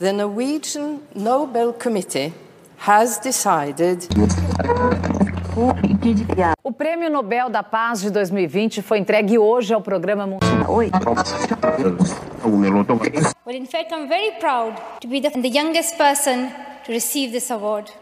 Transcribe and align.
The 0.00 0.12
Norwegian 0.12 1.00
Nobel 1.14 1.72
Committee 1.72 2.32
has 2.78 3.18
decided 3.18 4.08
O 6.64 6.72
Prêmio 6.72 7.08
Nobel 7.08 7.48
da 7.48 7.62
Paz 7.62 8.00
de 8.00 8.10
2020 8.10 8.82
foi 8.82 8.98
entregue 8.98 9.38
hoje 9.38 9.72
ao 9.72 9.80
programa 9.80 10.26
mundial. 10.26 10.66
Well, 13.46 13.56
in 13.56 13.66
fact, 13.66 13.92
I'm 13.92 14.08
very 14.08 14.32
proud 14.40 14.74
to 15.00 15.06
be 15.06 15.20
the, 15.20 15.30
the 15.30 15.48
youngest 15.48 15.96
person 15.96 16.50
to 16.84 16.92
receive 16.92 17.30
this 17.30 17.48
award. 17.52 17.92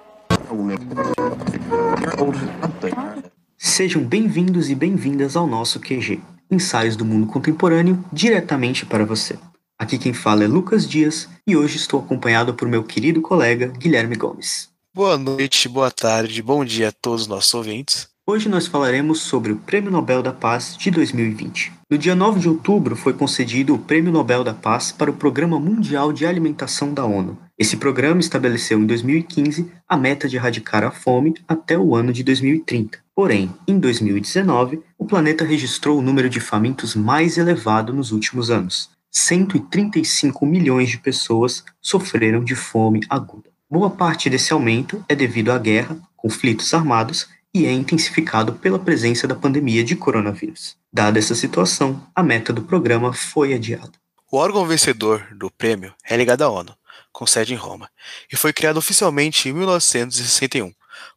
Sejam 3.58 4.02
bem-vindos 4.02 4.70
e 4.70 4.74
bem-vindas 4.74 5.36
ao 5.36 5.46
nosso 5.46 5.78
QG, 5.80 6.20
Ensaios 6.52 6.96
do 6.96 7.04
Mundo 7.04 7.26
Contemporâneo, 7.26 8.04
diretamente 8.12 8.84
para 8.84 9.06
você. 9.06 9.38
Aqui 9.78 9.96
quem 9.96 10.12
fala 10.12 10.44
é 10.44 10.46
Lucas 10.46 10.86
Dias 10.86 11.28
e 11.46 11.56
hoje 11.56 11.78
estou 11.78 12.00
acompanhado 12.00 12.52
por 12.52 12.68
meu 12.68 12.84
querido 12.84 13.22
colega 13.22 13.68
Guilherme 13.68 14.16
Gomes. 14.16 14.68
Boa 14.94 15.16
noite, 15.16 15.66
boa 15.66 15.90
tarde, 15.90 16.42
bom 16.42 16.62
dia 16.62 16.90
a 16.90 16.92
todos 16.92 17.22
os 17.22 17.26
nossos 17.26 17.54
ouvintes. 17.54 18.12
Hoje 18.26 18.48
nós 18.48 18.66
falaremos 18.66 19.20
sobre 19.22 19.50
o 19.50 19.56
Prêmio 19.56 19.90
Nobel 19.90 20.22
da 20.22 20.32
Paz 20.32 20.76
de 20.76 20.90
2020. 20.90 21.72
No 21.90 21.98
dia 21.98 22.14
9 22.14 22.38
de 22.38 22.48
outubro 22.48 22.94
foi 22.94 23.12
concedido 23.12 23.74
o 23.74 23.78
Prêmio 23.78 24.12
Nobel 24.12 24.44
da 24.44 24.54
Paz 24.54 24.92
para 24.92 25.10
o 25.10 25.14
Programa 25.14 25.58
Mundial 25.58 26.12
de 26.12 26.24
Alimentação 26.24 26.94
da 26.94 27.04
ONU. 27.04 27.36
Esse 27.62 27.76
programa 27.76 28.18
estabeleceu 28.18 28.76
em 28.80 28.86
2015 28.86 29.70
a 29.88 29.96
meta 29.96 30.28
de 30.28 30.34
erradicar 30.34 30.82
a 30.82 30.90
fome 30.90 31.34
até 31.46 31.78
o 31.78 31.94
ano 31.94 32.12
de 32.12 32.24
2030. 32.24 32.98
Porém, 33.14 33.54
em 33.68 33.78
2019, 33.78 34.80
o 34.98 35.04
planeta 35.04 35.44
registrou 35.44 35.96
o 35.96 36.02
número 36.02 36.28
de 36.28 36.40
famintos 36.40 36.96
mais 36.96 37.38
elevado 37.38 37.92
nos 37.92 38.10
últimos 38.10 38.50
anos. 38.50 38.90
135 39.12 40.44
milhões 40.44 40.88
de 40.88 40.98
pessoas 40.98 41.62
sofreram 41.80 42.42
de 42.42 42.56
fome 42.56 42.98
aguda. 43.08 43.48
Boa 43.70 43.90
parte 43.90 44.28
desse 44.28 44.52
aumento 44.52 45.04
é 45.08 45.14
devido 45.14 45.52
à 45.52 45.58
guerra, 45.58 45.96
conflitos 46.16 46.74
armados 46.74 47.28
e 47.54 47.64
é 47.64 47.70
intensificado 47.70 48.54
pela 48.54 48.80
presença 48.80 49.28
da 49.28 49.36
pandemia 49.36 49.84
de 49.84 49.94
coronavírus. 49.94 50.76
Dada 50.92 51.16
essa 51.16 51.36
situação, 51.36 52.02
a 52.12 52.24
meta 52.24 52.52
do 52.52 52.62
programa 52.62 53.12
foi 53.12 53.54
adiada. 53.54 53.92
O 54.32 54.38
órgão 54.38 54.66
vencedor 54.66 55.28
do 55.36 55.50
prêmio 55.50 55.92
é 56.08 56.16
ligado 56.16 56.40
à 56.40 56.48
ONU, 56.48 56.74
com 57.12 57.26
sede 57.26 57.52
em 57.52 57.56
Roma, 57.56 57.90
e 58.32 58.36
foi 58.36 58.52
criado 58.52 58.76
oficialmente 58.76 59.48
em 59.48 59.52
1961, 59.52 60.72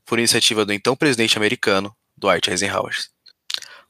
por 0.06 0.20
iniciativa 0.20 0.66
do 0.66 0.74
então 0.74 0.96
presidente 0.96 1.38
americano, 1.38 1.96
Dwight 2.18 2.50
Eisenhower. 2.50 2.96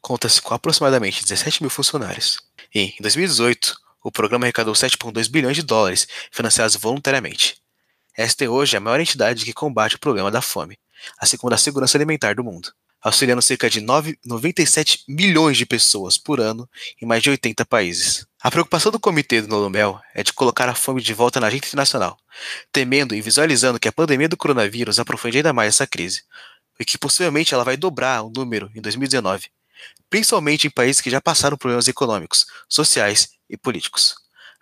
Conta-se 0.02 0.42
com 0.42 0.54
aproximadamente 0.54 1.24
17 1.24 1.64
mil 1.64 1.70
funcionários. 1.70 2.40
E, 2.74 2.94
em 3.00 3.02
2018, 3.02 3.76
o 4.04 4.12
programa 4.12 4.46
arrecadou 4.46 4.74
7,2 4.74 5.30
bilhões 5.30 5.56
de 5.56 5.64
dólares 5.64 6.08
financiados 6.32 6.76
voluntariamente. 6.76 7.58
Esta 8.16 8.46
é 8.46 8.50
hoje 8.50 8.78
a 8.78 8.80
maior 8.80 9.00
entidade 9.00 9.44
que 9.44 9.52
combate 9.52 9.96
o 9.96 10.00
problema 10.00 10.30
da 10.30 10.42
fome, 10.42 10.78
assim 11.18 11.38
como 11.38 11.50
da 11.50 11.58
segurança 11.58 11.98
alimentar 11.98 12.36
do 12.36 12.44
mundo, 12.44 12.72
auxiliando 13.02 13.42
cerca 13.42 13.70
de 13.70 13.82
9, 13.82 14.18
97 14.24 15.04
milhões 15.08 15.58
de 15.58 15.66
pessoas 15.66 16.18
por 16.18 16.40
ano 16.40 16.70
em 17.02 17.06
mais 17.06 17.24
de 17.24 17.30
80 17.30 17.66
países. 17.66 18.26
A 18.46 18.52
preocupação 18.52 18.92
do 18.92 19.00
Comitê 19.00 19.42
do 19.42 19.48
Nobel 19.48 20.00
é 20.14 20.22
de 20.22 20.32
colocar 20.32 20.70
a 20.70 20.76
fome 20.76 21.02
de 21.02 21.16
volta 21.16 21.40
na 21.40 21.48
agenda 21.48 21.66
internacional, 21.66 22.16
temendo 22.72 23.16
e 23.16 23.20
visualizando 23.20 23.80
que 23.80 23.88
a 23.88 23.92
pandemia 23.92 24.30
do 24.30 24.38
coronavírus 24.38 25.00
aprofunde 25.00 25.38
ainda 25.38 25.52
mais 25.52 25.70
essa 25.70 25.88
crise, 25.88 26.22
e 26.80 26.86
que 26.86 26.96
possivelmente 26.96 27.56
ela 27.56 27.64
vai 27.64 27.76
dobrar 27.76 28.22
o 28.22 28.30
número 28.30 28.70
em 28.76 28.82
2019, 28.82 29.48
principalmente 30.12 30.68
em 30.68 30.70
países 30.70 31.02
que 31.02 31.10
já 31.10 31.20
passaram 31.20 31.58
problemas 31.58 31.88
econômicos, 31.88 32.46
sociais 32.70 33.30
e 33.50 33.58
políticos. 33.58 34.14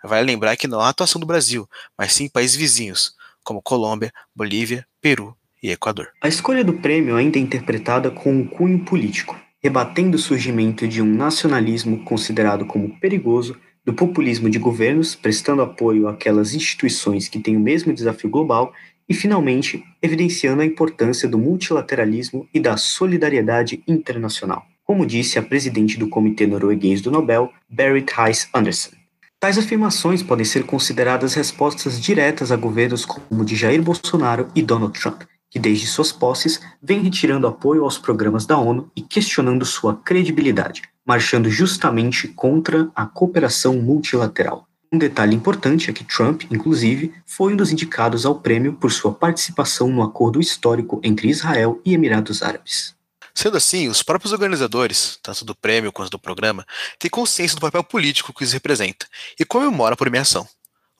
Vale 0.02 0.24
lembrar 0.24 0.56
que 0.56 0.66
não 0.66 0.80
há 0.80 0.88
atuação 0.88 1.20
do 1.20 1.26
Brasil, 1.26 1.68
mas 1.98 2.14
sim 2.14 2.26
países 2.26 2.56
vizinhos, 2.56 3.12
como 3.44 3.60
Colômbia, 3.60 4.10
Bolívia, 4.34 4.86
Peru 4.98 5.36
e 5.62 5.70
Equador. 5.70 6.08
A 6.22 6.28
escolha 6.28 6.64
do 6.64 6.78
prêmio 6.78 7.16
ainda 7.16 7.38
é 7.38 7.42
interpretada 7.42 8.10
com 8.10 8.32
um 8.32 8.46
cunho 8.48 8.82
político, 8.82 9.38
rebatendo 9.62 10.16
o 10.16 10.20
surgimento 10.20 10.88
de 10.88 11.02
um 11.02 11.14
nacionalismo 11.14 12.02
considerado 12.02 12.64
como 12.64 12.98
perigoso, 12.98 13.60
do 13.84 13.92
populismo 13.92 14.48
de 14.48 14.58
governos 14.58 15.14
prestando 15.14 15.62
apoio 15.62 16.08
àquelas 16.08 16.54
instituições 16.54 17.28
que 17.28 17.38
têm 17.38 17.56
o 17.56 17.60
mesmo 17.60 17.92
desafio 17.92 18.30
global 18.30 18.72
e, 19.08 19.12
finalmente, 19.12 19.84
evidenciando 20.00 20.62
a 20.62 20.66
importância 20.66 21.28
do 21.28 21.38
multilateralismo 21.38 22.48
e 22.54 22.58
da 22.58 22.76
solidariedade 22.76 23.82
internacional, 23.86 24.64
como 24.84 25.06
disse 25.06 25.38
a 25.38 25.42
presidente 25.42 25.98
do 25.98 26.08
Comitê 26.08 26.46
Norueguês 26.46 27.02
do 27.02 27.10
Nobel, 27.10 27.52
Berit 27.68 28.12
Heiss 28.18 28.48
Andersen. 28.54 28.92
Tais 29.38 29.58
afirmações 29.58 30.22
podem 30.22 30.46
ser 30.46 30.64
consideradas 30.64 31.34
respostas 31.34 32.00
diretas 32.00 32.50
a 32.50 32.56
governos 32.56 33.04
como 33.04 33.42
o 33.42 33.44
de 33.44 33.54
Jair 33.54 33.82
Bolsonaro 33.82 34.48
e 34.54 34.62
Donald 34.62 34.98
Trump, 34.98 35.24
que 35.50 35.58
desde 35.58 35.86
suas 35.86 36.10
posses 36.10 36.62
vêm 36.82 37.02
retirando 37.02 37.46
apoio 37.46 37.84
aos 37.84 37.98
programas 37.98 38.46
da 38.46 38.56
ONU 38.56 38.90
e 38.96 39.02
questionando 39.02 39.66
sua 39.66 39.96
credibilidade, 39.96 40.82
marchando 41.04 41.50
justamente 41.50 42.28
contra 42.28 42.90
a 42.94 43.06
cooperação 43.06 43.76
multilateral. 43.76 44.66
Um 44.92 44.98
detalhe 44.98 45.34
importante 45.34 45.90
é 45.90 45.92
que 45.92 46.04
Trump, 46.04 46.44
inclusive, 46.50 47.12
foi 47.26 47.52
um 47.52 47.56
dos 47.56 47.72
indicados 47.72 48.24
ao 48.24 48.40
prêmio 48.40 48.74
por 48.74 48.92
sua 48.92 49.12
participação 49.12 49.88
no 49.88 50.02
acordo 50.02 50.40
histórico 50.40 51.00
entre 51.02 51.28
Israel 51.28 51.80
e 51.84 51.94
Emirados 51.94 52.42
Árabes. 52.42 52.94
Sendo 53.34 53.56
assim, 53.56 53.88
os 53.88 54.04
próprios 54.04 54.32
organizadores, 54.32 55.18
tanto 55.20 55.44
do 55.44 55.54
prêmio 55.54 55.90
quanto 55.90 56.10
do 56.10 56.18
programa, 56.18 56.64
têm 56.96 57.10
consciência 57.10 57.56
do 57.56 57.60
papel 57.60 57.82
político 57.82 58.32
que 58.32 58.44
isso 58.44 58.52
representa 58.52 59.08
e 59.38 59.44
comemoram 59.44 59.94
a 59.94 59.96
premiação. 59.96 60.46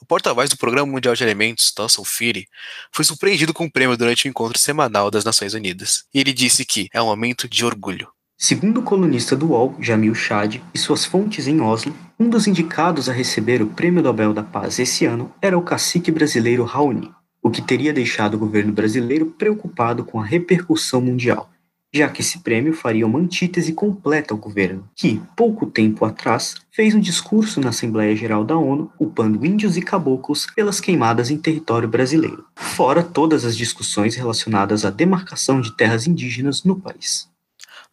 O 0.02 0.04
porta-voz 0.04 0.50
do 0.50 0.56
Programa 0.56 0.90
Mundial 0.90 1.14
de 1.14 1.22
Alimentos, 1.22 1.70
Thomson 1.70 2.04
Fury, 2.04 2.48
foi 2.90 3.04
surpreendido 3.04 3.54
com 3.54 3.66
o 3.66 3.70
prêmio 3.70 3.96
durante 3.96 4.26
o 4.26 4.28
encontro 4.28 4.58
semanal 4.58 5.10
das 5.10 5.24
Nações 5.24 5.54
Unidas, 5.54 6.04
e 6.12 6.18
ele 6.18 6.32
disse 6.32 6.64
que 6.64 6.88
é 6.92 7.00
um 7.00 7.06
momento 7.06 7.48
de 7.48 7.64
orgulho. 7.64 8.13
Segundo 8.36 8.80
o 8.80 8.82
colunista 8.82 9.36
do 9.36 9.52
UOL, 9.52 9.76
Jamil 9.80 10.14
Chad, 10.14 10.60
e 10.74 10.78
suas 10.78 11.04
fontes 11.04 11.46
em 11.46 11.60
Oslo, 11.60 11.94
um 12.18 12.28
dos 12.28 12.46
indicados 12.46 13.08
a 13.08 13.12
receber 13.12 13.62
o 13.62 13.68
Prêmio 13.68 14.02
Nobel 14.02 14.34
da 14.34 14.42
Paz 14.42 14.78
esse 14.78 15.04
ano 15.04 15.32
era 15.40 15.56
o 15.56 15.62
cacique 15.62 16.10
brasileiro 16.10 16.64
Raoni, 16.64 17.10
o 17.42 17.50
que 17.50 17.62
teria 17.62 17.92
deixado 17.92 18.34
o 18.34 18.38
governo 18.38 18.72
brasileiro 18.72 19.26
preocupado 19.26 20.04
com 20.04 20.20
a 20.20 20.24
repercussão 20.24 21.00
mundial, 21.00 21.48
já 21.94 22.08
que 22.08 22.22
esse 22.22 22.40
prêmio 22.40 22.74
faria 22.74 23.06
uma 23.06 23.20
antítese 23.20 23.72
completa 23.72 24.34
ao 24.34 24.38
governo, 24.38 24.88
que, 24.96 25.22
pouco 25.36 25.64
tempo 25.64 26.04
atrás, 26.04 26.56
fez 26.72 26.92
um 26.92 27.00
discurso 27.00 27.60
na 27.60 27.68
Assembleia 27.68 28.16
Geral 28.16 28.44
da 28.44 28.58
ONU 28.58 28.90
culpando 28.98 29.46
índios 29.46 29.76
e 29.76 29.80
caboclos 29.80 30.46
pelas 30.56 30.80
queimadas 30.80 31.30
em 31.30 31.38
território 31.38 31.88
brasileiro, 31.88 32.44
fora 32.56 33.02
todas 33.02 33.44
as 33.44 33.56
discussões 33.56 34.16
relacionadas 34.16 34.84
à 34.84 34.90
demarcação 34.90 35.60
de 35.60 35.74
terras 35.76 36.06
indígenas 36.08 36.64
no 36.64 36.80
país. 36.80 37.32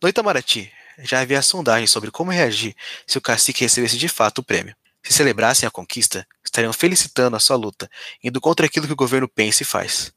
No 0.02 0.10
Itamaraty, 0.10 0.72
já 1.04 1.20
havia 1.20 1.44
sondagem 1.44 1.86
sobre 1.86 2.10
como 2.10 2.32
reagir 2.32 2.76
se 3.06 3.20
o 3.20 3.22
cacique 3.22 3.62
recebesse 3.62 4.00
de 4.00 4.10
fato 4.10 4.40
o 4.40 4.44
prêmio. 4.44 4.76
Se 5.04 5.14
celebrassem 5.14 5.68
a 5.68 5.72
conquista, 5.72 6.26
estariam 6.44 6.74
felicitando 6.74 7.36
a 7.36 7.40
sua 7.40 7.56
luta, 7.56 7.88
indo 8.24 8.42
contra 8.42 8.66
aquilo 8.66 8.88
que 8.88 8.94
o 8.94 8.96
governo 8.96 9.28
pensa 9.28 9.62
e 9.62 9.66
faz. 9.66 10.12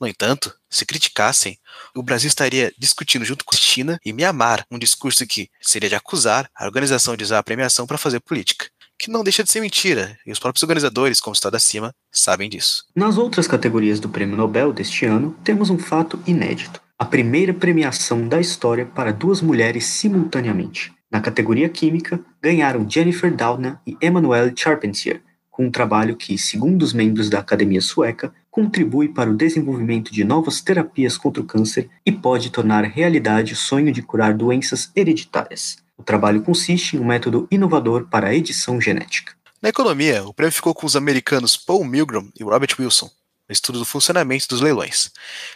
No 0.00 0.06
entanto, 0.06 0.54
se 0.70 0.86
criticassem, 0.86 1.58
o 1.94 2.02
Brasil 2.02 2.28
estaria 2.28 2.72
discutindo 2.78 3.26
junto 3.26 3.44
com 3.44 3.54
a 3.54 3.58
China 3.58 4.00
e 4.02 4.10
Mianmar 4.10 4.66
um 4.70 4.78
discurso 4.78 5.26
que 5.26 5.50
seria 5.60 5.90
de 5.90 5.94
acusar 5.94 6.50
a 6.56 6.64
organização 6.64 7.14
de 7.14 7.24
usar 7.24 7.38
a 7.38 7.42
premiação 7.42 7.86
para 7.86 7.98
fazer 7.98 8.20
política. 8.20 8.70
Que 8.98 9.10
não 9.10 9.22
deixa 9.22 9.44
de 9.44 9.50
ser 9.50 9.60
mentira, 9.60 10.18
e 10.24 10.32
os 10.32 10.38
próprios 10.38 10.62
organizadores, 10.62 11.20
como 11.20 11.34
está 11.34 11.50
acima, 11.54 11.94
sabem 12.10 12.48
disso. 12.48 12.86
Nas 12.94 13.18
outras 13.18 13.46
categorias 13.46 14.00
do 14.00 14.08
Prêmio 14.08 14.36
Nobel 14.36 14.72
deste 14.72 15.04
ano, 15.04 15.36
temos 15.44 15.68
um 15.68 15.78
fato 15.78 16.22
inédito: 16.26 16.80
a 16.98 17.04
primeira 17.04 17.52
premiação 17.52 18.26
da 18.26 18.40
história 18.40 18.86
para 18.86 19.12
duas 19.12 19.42
mulheres 19.42 19.84
simultaneamente. 19.84 20.94
Na 21.10 21.20
categoria 21.20 21.68
Química, 21.68 22.18
ganharam 22.40 22.88
Jennifer 22.88 23.34
Doudna 23.34 23.80
e 23.86 23.96
Emmanuelle 24.00 24.54
Charpentier, 24.56 25.20
com 25.50 25.66
um 25.66 25.70
trabalho 25.70 26.16
que, 26.16 26.38
segundo 26.38 26.82
os 26.82 26.94
membros 26.94 27.28
da 27.28 27.38
Academia 27.38 27.82
Sueca, 27.82 28.32
contribui 28.50 29.08
para 29.08 29.30
o 29.30 29.36
desenvolvimento 29.36 30.10
de 30.10 30.24
novas 30.24 30.62
terapias 30.62 31.18
contra 31.18 31.42
o 31.42 31.46
câncer 31.46 31.90
e 32.04 32.10
pode 32.10 32.50
tornar 32.50 32.84
realidade 32.84 33.52
o 33.52 33.56
sonho 33.56 33.92
de 33.92 34.00
curar 34.00 34.32
doenças 34.32 34.90
hereditárias. 34.96 35.76
O 35.98 36.02
trabalho 36.02 36.42
consiste 36.42 36.96
em 36.96 37.00
um 37.00 37.06
método 37.06 37.46
inovador 37.50 38.06
para 38.10 38.28
a 38.28 38.34
edição 38.34 38.80
genética. 38.80 39.34
Na 39.60 39.68
economia, 39.68 40.24
o 40.24 40.32
prêmio 40.32 40.52
ficou 40.52 40.74
com 40.74 40.86
os 40.86 40.96
americanos 40.96 41.58
Paul 41.58 41.84
Milgram 41.84 42.30
e 42.38 42.42
Robert 42.42 42.74
Wilson, 42.78 43.10
estudo 43.52 43.78
do 43.78 43.84
funcionamento 43.84 44.48
dos 44.48 44.60
leilões, 44.60 45.10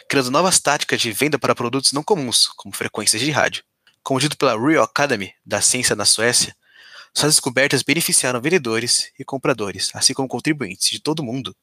criando 0.09 0.31
novas 0.31 0.59
táticas 0.59 1.01
de 1.01 1.11
venda 1.11 1.37
para 1.37 1.55
produtos 1.55 1.91
não 1.91 2.03
comuns, 2.03 2.47
como 2.55 2.75
frequências 2.75 3.21
de 3.21 3.31
rádio. 3.31 3.63
Como 4.03 4.19
dito 4.19 4.37
pela 4.37 4.55
Royal 4.55 4.83
Academy 4.83 5.33
da 5.45 5.61
Ciência 5.61 5.95
na 5.95 6.05
Suécia, 6.05 6.55
suas 7.13 7.33
descobertas 7.33 7.83
beneficiaram 7.83 8.41
vendedores 8.41 9.11
e 9.19 9.23
compradores, 9.23 9.91
assim 9.93 10.13
como 10.13 10.27
contribuintes 10.27 10.89
de 10.89 10.99
todo 10.99 11.19
o 11.19 11.23
mundo. 11.23 11.55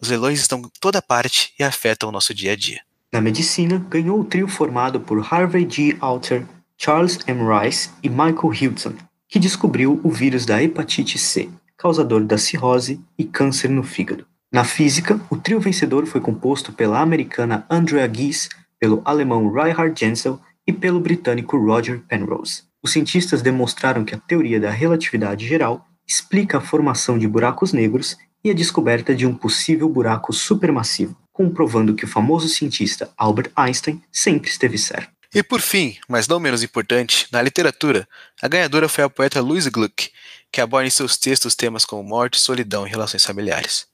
Os 0.00 0.08
leilões 0.08 0.40
estão 0.40 0.58
em 0.58 0.70
toda 0.80 1.00
parte 1.00 1.52
e 1.58 1.62
afetam 1.62 2.08
o 2.08 2.12
nosso 2.12 2.34
dia 2.34 2.52
a 2.52 2.56
dia. 2.56 2.80
Na 3.12 3.20
medicina, 3.20 3.78
ganhou 3.88 4.20
o 4.20 4.24
trio 4.24 4.46
formado 4.46 5.00
por 5.00 5.26
Harvey 5.32 5.66
G. 5.68 5.96
Alter, 6.00 6.46
Charles 6.76 7.18
M. 7.26 7.40
Rice 7.42 7.90
e 8.02 8.08
Michael 8.08 8.50
Hudson, 8.50 8.94
que 9.28 9.38
descobriu 9.38 10.00
o 10.04 10.10
vírus 10.10 10.44
da 10.44 10.62
hepatite 10.62 11.18
C. 11.18 11.48
causador 11.76 12.24
da 12.24 12.36
cirrose 12.36 13.00
e 13.16 13.24
câncer 13.24 13.70
no 13.70 13.82
fígado. 13.82 14.26
Na 14.50 14.64
física, 14.64 15.20
o 15.28 15.36
trio 15.36 15.60
vencedor 15.60 16.06
foi 16.06 16.22
composto 16.22 16.72
pela 16.72 17.00
americana 17.00 17.66
Andrea 17.68 18.08
Ghez, 18.08 18.48
pelo 18.80 19.02
alemão 19.04 19.52
Reinhard 19.52 19.98
Genzel 19.98 20.40
e 20.66 20.72
pelo 20.72 21.00
britânico 21.00 21.58
Roger 21.58 22.00
Penrose. 22.08 22.62
Os 22.82 22.92
cientistas 22.92 23.42
demonstraram 23.42 24.06
que 24.06 24.14
a 24.14 24.18
teoria 24.18 24.58
da 24.58 24.70
relatividade 24.70 25.46
geral 25.46 25.86
explica 26.06 26.56
a 26.56 26.60
formação 26.62 27.18
de 27.18 27.28
buracos 27.28 27.74
negros 27.74 28.16
e 28.42 28.50
a 28.50 28.54
descoberta 28.54 29.14
de 29.14 29.26
um 29.26 29.34
possível 29.34 29.86
buraco 29.86 30.32
supermassivo, 30.32 31.14
comprovando 31.30 31.94
que 31.94 32.06
o 32.06 32.08
famoso 32.08 32.48
cientista 32.48 33.10
Albert 33.18 33.50
Einstein 33.54 34.02
sempre 34.10 34.48
esteve 34.48 34.78
certo. 34.78 35.10
E 35.34 35.42
por 35.42 35.60
fim, 35.60 35.98
mas 36.08 36.26
não 36.26 36.40
menos 36.40 36.62
importante, 36.62 37.26
na 37.30 37.42
literatura, 37.42 38.08
a 38.40 38.48
ganhadora 38.48 38.88
foi 38.88 39.04
a 39.04 39.10
poeta 39.10 39.42
Louise 39.42 39.68
Gluck, 39.68 40.10
que 40.50 40.60
aborda 40.62 40.86
em 40.86 40.90
seus 40.90 41.18
textos 41.18 41.54
temas 41.54 41.84
como 41.84 42.02
morte, 42.02 42.40
solidão 42.40 42.86
e 42.86 42.90
relações 42.90 43.26
familiares. 43.26 43.86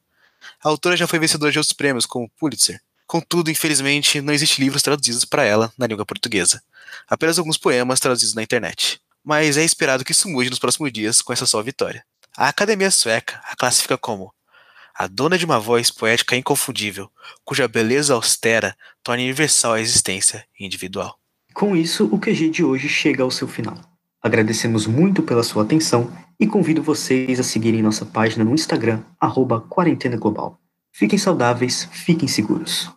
A 0.63 0.69
autora 0.69 0.97
já 0.97 1.07
foi 1.07 1.19
vencedora 1.19 1.53
de 1.53 1.59
outros 1.59 1.73
prêmios, 1.73 2.07
como 2.07 2.31
Pulitzer. 2.39 2.81
Contudo, 3.07 3.51
infelizmente, 3.51 4.21
não 4.21 4.33
existem 4.33 4.65
livros 4.65 4.83
traduzidos 4.83 5.25
para 5.25 5.45
ela 5.45 5.73
na 5.77 5.87
língua 5.87 6.07
portuguesa. 6.07 6.63
Apenas 7.09 7.39
alguns 7.39 7.59
poemas 7.59 8.01
traduzidos 8.01 8.35
na 8.35 8.43
internet. 8.43 9.01
Mas 9.23 9.57
é 9.57 9.65
esperado 9.65 10.05
que 10.05 10.13
isso 10.13 10.29
mude 10.29 10.51
nos 10.51 10.59
próximos 10.59 10.93
dias 10.93 11.21
com 11.21 11.33
essa 11.33 11.47
sua 11.47 11.63
vitória. 11.63 12.05
A 12.37 12.49
Academia 12.49 12.91
Sueca 12.91 13.41
a 13.45 13.55
classifica 13.55 13.97
como 13.97 14.33
a 14.95 15.09
dona 15.09 15.37
de 15.37 15.45
uma 15.45 15.59
voz 15.59 15.91
poética 15.91 16.37
inconfundível, 16.37 17.11
cuja 17.45 17.67
beleza 17.67 18.15
austera 18.15 18.77
torna 19.03 19.23
universal 19.23 19.73
a 19.73 19.81
existência 19.81 20.47
individual. 20.59 21.19
Com 21.53 21.77
isso, 21.77 22.07
o 22.13 22.19
QG 22.19 22.51
de 22.51 22.65
hoje 22.65 22.89
chega 22.89 23.23
ao 23.23 23.31
seu 23.31 23.49
final. 23.49 23.77
Agradecemos 24.25 24.87
muito 24.87 25.23
pela 25.23 25.43
sua 25.43 25.65
atenção 25.65 26.11
e 26.41 26.47
convido 26.47 26.83
vocês 26.83 27.39
a 27.39 27.43
seguirem 27.43 27.83
nossa 27.83 28.07
página 28.07 28.43
no 28.43 28.55
Instagram, 28.55 29.03
arroba 29.21 29.61
Quarentena 29.61 30.17
Global. 30.17 30.59
Fiquem 30.91 31.19
saudáveis, 31.19 31.87
fiquem 31.93 32.27
seguros. 32.27 32.91